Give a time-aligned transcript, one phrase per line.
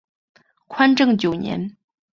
[0.67, 1.77] 宽政九年。